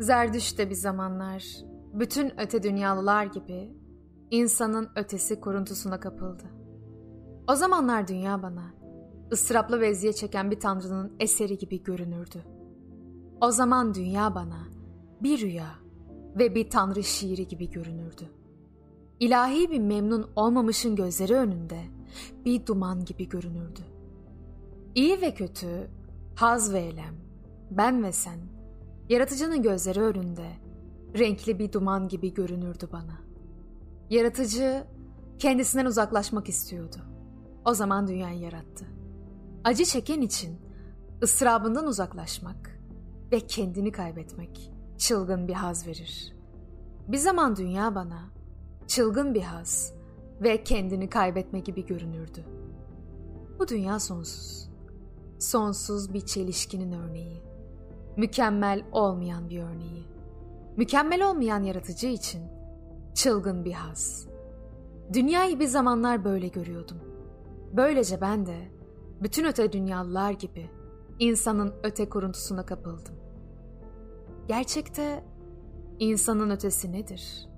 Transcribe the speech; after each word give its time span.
Zerdüşt 0.00 0.58
de 0.58 0.70
bir 0.70 0.74
zamanlar 0.74 1.44
bütün 1.92 2.40
öte 2.40 2.62
dünyalılar 2.62 3.24
gibi 3.24 3.70
insanın 4.30 4.88
ötesi 4.96 5.40
kuruntusuna 5.40 6.00
kapıldı. 6.00 6.44
O 7.48 7.54
zamanlar 7.54 8.08
dünya 8.08 8.42
bana 8.42 8.74
ıstıraplı 9.32 9.80
ve 9.80 9.88
eziyet 9.88 10.16
çeken 10.16 10.50
bir 10.50 10.60
tanrının 10.60 11.12
eseri 11.20 11.58
gibi 11.58 11.82
görünürdü. 11.82 12.44
O 13.40 13.50
zaman 13.50 13.94
dünya 13.94 14.34
bana 14.34 14.68
bir 15.22 15.40
rüya 15.40 15.68
ve 16.38 16.54
bir 16.54 16.70
tanrı 16.70 17.02
şiiri 17.04 17.48
gibi 17.48 17.70
görünürdü. 17.70 18.30
İlahi 19.20 19.70
bir 19.70 19.78
memnun 19.78 20.30
olmamışın 20.36 20.96
gözleri 20.96 21.34
önünde 21.34 21.80
bir 22.44 22.66
duman 22.66 23.04
gibi 23.04 23.28
görünürdü. 23.28 23.80
İyi 24.94 25.20
ve 25.20 25.34
kötü, 25.34 25.90
haz 26.34 26.72
ve 26.72 26.80
elem, 26.80 27.14
ben 27.70 28.02
ve 28.02 28.12
sen, 28.12 28.38
yaratıcının 29.08 29.62
gözleri 29.62 30.00
önünde 30.00 30.50
renkli 31.18 31.58
bir 31.58 31.72
duman 31.72 32.08
gibi 32.08 32.34
görünürdü 32.34 32.88
bana. 32.92 33.20
Yaratıcı 34.10 34.84
kendisinden 35.38 35.86
uzaklaşmak 35.86 36.48
istiyordu. 36.48 36.96
O 37.64 37.74
zaman 37.74 38.06
dünyayı 38.06 38.40
yarattı. 38.40 38.86
Acı 39.64 39.84
çeken 39.84 40.20
için 40.20 40.58
ıstırabından 41.22 41.86
uzaklaşmak 41.86 42.80
ve 43.32 43.40
kendini 43.40 43.92
kaybetmek 43.92 44.72
çılgın 44.98 45.48
bir 45.48 45.52
haz 45.52 45.86
verir. 45.86 46.34
Bir 47.08 47.18
zaman 47.18 47.56
dünya 47.56 47.94
bana 47.94 48.30
çılgın 48.86 49.34
bir 49.34 49.42
haz 49.42 49.94
ve 50.42 50.64
kendini 50.64 51.08
kaybetme 51.08 51.60
gibi 51.60 51.86
görünürdü. 51.86 52.44
Bu 53.58 53.68
dünya 53.68 54.00
sonsuz. 54.00 54.68
Sonsuz 55.38 56.14
bir 56.14 56.20
çelişkinin 56.20 56.92
örneği. 56.92 57.42
Mükemmel 58.16 58.84
olmayan 58.92 59.48
bir 59.50 59.62
örneği. 59.62 60.06
Mükemmel 60.76 61.30
olmayan 61.30 61.62
yaratıcı 61.62 62.06
için 62.06 62.42
çılgın 63.14 63.64
bir 63.64 63.72
haz. 63.72 64.28
Dünyayı 65.12 65.60
bir 65.60 65.66
zamanlar 65.66 66.24
böyle 66.24 66.48
görüyordum. 66.48 66.98
Böylece 67.72 68.20
ben 68.20 68.46
de 68.46 68.56
bütün 69.22 69.44
öte 69.44 69.72
dünyalılar 69.72 70.30
gibi 70.32 70.70
insanın 71.18 71.74
öte 71.82 72.08
kuruntusuna 72.08 72.66
kapıldım. 72.66 73.14
Gerçekte 74.48 75.24
insanın 75.98 76.50
ötesi 76.50 76.92
nedir? 76.92 77.48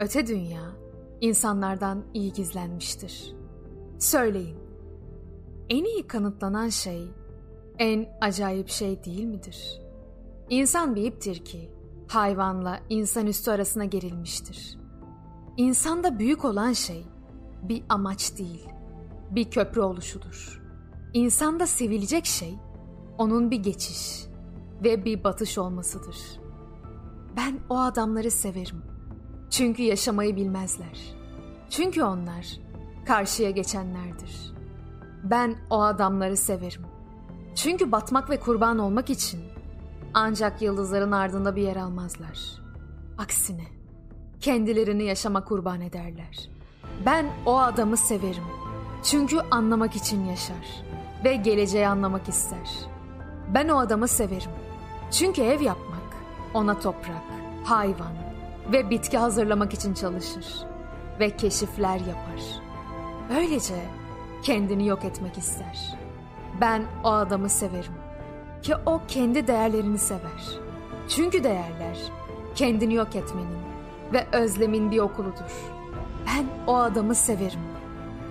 Öte 0.00 0.26
dünya 0.26 0.62
insanlardan 1.20 2.04
iyi 2.14 2.32
gizlenmiştir. 2.32 3.36
Söyleyin, 3.98 4.58
en 5.68 5.84
iyi 5.84 6.06
kanıtlanan 6.06 6.68
şey 6.68 7.08
en 7.80 8.08
acayip 8.20 8.68
şey 8.68 9.04
değil 9.04 9.24
midir? 9.24 9.80
İnsan 10.50 10.96
bir 10.96 11.04
iptir 11.04 11.44
ki 11.44 11.70
hayvanla 12.08 12.80
insanüstü 12.88 13.50
arasına 13.50 13.84
gerilmiştir. 13.84 14.78
İnsanda 15.56 16.18
büyük 16.18 16.44
olan 16.44 16.72
şey 16.72 17.04
bir 17.62 17.82
amaç 17.88 18.38
değil, 18.38 18.68
bir 19.30 19.50
köprü 19.50 19.80
oluşudur. 19.80 20.62
İnsanda 21.12 21.66
sevilecek 21.66 22.26
şey 22.26 22.58
onun 23.18 23.50
bir 23.50 23.62
geçiş 23.62 24.26
ve 24.84 25.04
bir 25.04 25.24
batış 25.24 25.58
olmasıdır. 25.58 26.16
Ben 27.36 27.58
o 27.70 27.78
adamları 27.78 28.30
severim. 28.30 28.82
Çünkü 29.50 29.82
yaşamayı 29.82 30.36
bilmezler. 30.36 31.14
Çünkü 31.70 32.02
onlar 32.02 32.46
karşıya 33.06 33.50
geçenlerdir. 33.50 34.54
Ben 35.24 35.56
o 35.70 35.82
adamları 35.82 36.36
severim. 36.36 36.82
Çünkü 37.54 37.92
batmak 37.92 38.30
ve 38.30 38.40
kurban 38.40 38.78
olmak 38.78 39.10
için 39.10 39.40
ancak 40.14 40.62
yıldızların 40.62 41.12
ardında 41.12 41.56
bir 41.56 41.62
yer 41.62 41.76
almazlar. 41.76 42.38
Aksine 43.18 43.64
kendilerini 44.40 45.04
yaşama 45.04 45.44
kurban 45.44 45.80
ederler. 45.80 46.48
Ben 47.06 47.26
o 47.46 47.58
adamı 47.58 47.96
severim. 47.96 48.44
Çünkü 49.02 49.38
anlamak 49.50 49.96
için 49.96 50.24
yaşar 50.24 50.84
ve 51.24 51.36
geleceği 51.36 51.88
anlamak 51.88 52.28
ister. 52.28 52.70
Ben 53.54 53.68
o 53.68 53.78
adamı 53.78 54.08
severim. 54.08 54.50
Çünkü 55.10 55.42
ev 55.42 55.60
yapmak 55.60 56.00
ona 56.54 56.78
toprak, 56.78 57.22
hayvan 57.64 58.12
ve 58.72 58.90
bitki 58.90 59.18
hazırlamak 59.18 59.74
için 59.74 59.94
çalışır 59.94 60.46
ve 61.20 61.36
keşifler 61.36 61.98
yapar. 62.00 62.62
Böylece 63.30 63.84
kendini 64.42 64.86
yok 64.86 65.04
etmek 65.04 65.38
ister. 65.38 65.98
Ben 66.60 66.82
o 67.04 67.10
adamı 67.10 67.48
severim 67.48 67.92
ki 68.62 68.74
o 68.86 69.00
kendi 69.08 69.46
değerlerini 69.46 69.98
sever. 69.98 70.58
Çünkü 71.08 71.44
değerler 71.44 71.98
kendini 72.54 72.94
yok 72.94 73.16
etmenin 73.16 73.60
ve 74.12 74.26
özlemin 74.32 74.90
bir 74.90 74.98
okuludur. 74.98 75.50
Ben 76.26 76.46
o 76.66 76.76
adamı 76.76 77.14
severim. 77.14 77.60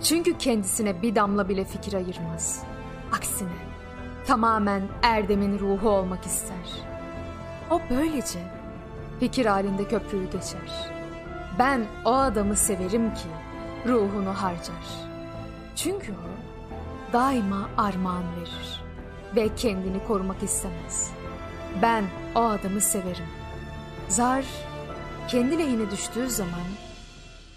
Çünkü 0.03 0.37
kendisine 0.37 1.01
bir 1.01 1.15
damla 1.15 1.49
bile 1.49 1.65
fikir 1.65 1.93
ayırmaz. 1.93 2.63
Aksine 3.11 3.49
tamamen 4.27 4.81
Erdem'in 5.03 5.59
ruhu 5.59 5.89
olmak 5.89 6.25
ister. 6.25 6.83
O 7.71 7.81
böylece 7.89 8.39
fikir 9.19 9.45
halinde 9.45 9.87
köprüyü 9.87 10.25
geçer. 10.25 10.91
Ben 11.59 11.85
o 12.05 12.13
adamı 12.13 12.55
severim 12.55 13.13
ki 13.13 13.27
ruhunu 13.87 14.33
harcar. 14.33 14.85
Çünkü 15.75 16.11
o 16.11 16.58
daima 17.13 17.69
armağan 17.77 18.23
verir 18.35 18.81
ve 19.35 19.55
kendini 19.55 20.03
korumak 20.07 20.43
istemez. 20.43 21.11
Ben 21.81 22.05
o 22.35 22.39
adamı 22.39 22.81
severim. 22.81 23.25
Zar 24.07 24.45
kendi 25.27 25.57
lehine 25.57 25.91
düştüğü 25.91 26.29
zaman 26.29 26.67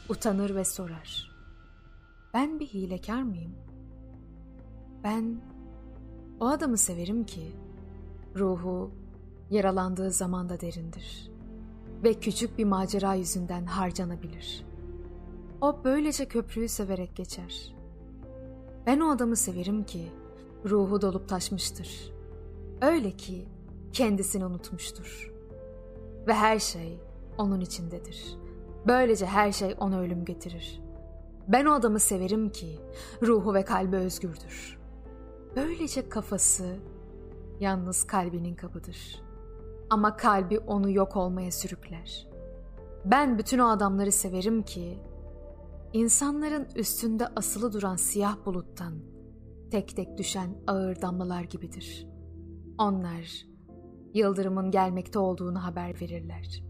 utanır 0.08 0.54
ve 0.54 0.64
sorar. 0.64 1.30
Ben 2.34 2.60
bir 2.60 2.66
hilekar 2.66 3.22
mıyım? 3.22 3.54
Ben 5.04 5.40
o 6.40 6.48
adamı 6.48 6.78
severim 6.78 7.24
ki 7.26 7.56
ruhu 8.36 8.90
yaralandığı 9.50 10.10
zaman 10.10 10.48
da 10.48 10.60
derindir 10.60 11.30
ve 12.04 12.14
küçük 12.14 12.58
bir 12.58 12.64
macera 12.64 13.14
yüzünden 13.14 13.64
harcanabilir. 13.64 14.64
O 15.60 15.84
böylece 15.84 16.28
köprüyü 16.28 16.68
severek 16.68 17.16
geçer. 17.16 17.74
Ben 18.86 19.00
o 19.00 19.10
adamı 19.10 19.36
severim 19.36 19.84
ki 19.84 20.12
ruhu 20.64 21.00
dolup 21.00 21.28
taşmıştır. 21.28 22.12
Öyle 22.80 23.10
ki 23.10 23.48
kendisini 23.92 24.44
unutmuştur. 24.44 25.32
Ve 26.26 26.34
her 26.34 26.58
şey 26.58 26.98
onun 27.38 27.60
içindedir. 27.60 28.36
Böylece 28.86 29.26
her 29.26 29.52
şey 29.52 29.74
ona 29.80 30.00
ölüm 30.00 30.24
getirir. 30.24 30.80
Ben 31.48 31.64
o 31.64 31.72
adamı 31.72 32.00
severim 32.00 32.50
ki 32.50 32.78
ruhu 33.22 33.54
ve 33.54 33.64
kalbi 33.64 33.96
özgürdür. 33.96 34.78
Böylece 35.56 36.08
kafası 36.08 36.76
yalnız 37.60 38.04
kalbinin 38.06 38.54
kapıdır. 38.54 39.22
Ama 39.90 40.16
kalbi 40.16 40.58
onu 40.58 40.90
yok 40.90 41.16
olmaya 41.16 41.52
sürükler. 41.52 42.28
Ben 43.04 43.38
bütün 43.38 43.58
o 43.58 43.68
adamları 43.68 44.12
severim 44.12 44.62
ki 44.62 44.98
insanların 45.92 46.66
üstünde 46.76 47.26
asılı 47.26 47.72
duran 47.72 47.96
siyah 47.96 48.46
buluttan 48.46 48.94
tek 49.70 49.96
tek 49.96 50.18
düşen 50.18 50.54
ağır 50.66 51.02
damlalar 51.02 51.42
gibidir. 51.42 52.08
Onlar 52.78 53.46
yıldırımın 54.14 54.70
gelmekte 54.70 55.18
olduğunu 55.18 55.64
haber 55.64 56.00
verirler. 56.00 56.64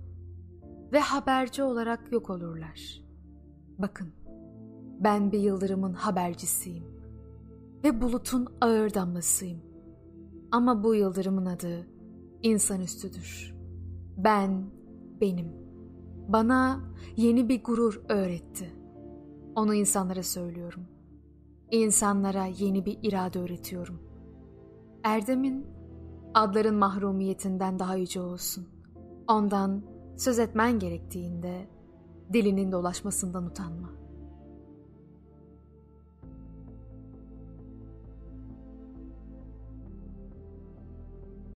Ve 0.92 1.00
haberci 1.00 1.62
olarak 1.62 2.12
yok 2.12 2.30
olurlar. 2.30 3.02
Bakın, 3.78 4.08
ben 5.00 5.32
bir 5.32 5.38
yıldırımın 5.38 5.92
habercisiyim. 5.92 6.84
Ve 7.84 8.00
bulutun 8.00 8.46
ağır 8.60 8.94
damlasıyım. 8.94 9.60
Ama 10.52 10.84
bu 10.84 10.94
yıldırımın 10.94 11.46
adı 11.46 11.86
insanüstüdür. 12.42 13.54
Ben 14.16 14.70
benim. 15.20 15.52
Bana 16.28 16.80
yeni 17.16 17.48
bir 17.48 17.64
gurur 17.64 18.02
öğretti. 18.08 18.81
Onu 19.56 19.74
insanlara 19.74 20.22
söylüyorum. 20.22 20.86
İnsanlara 21.70 22.44
yeni 22.46 22.86
bir 22.86 22.98
irade 23.02 23.38
öğretiyorum. 23.38 24.00
Erdem'in 25.04 25.66
adların 26.34 26.74
mahrumiyetinden 26.74 27.78
daha 27.78 27.96
yüce 27.96 28.20
olsun. 28.20 28.68
Ondan 29.28 29.82
söz 30.16 30.38
etmen 30.38 30.78
gerektiğinde 30.78 31.68
dilinin 32.32 32.72
dolaşmasından 32.72 33.46
utanma. 33.46 33.90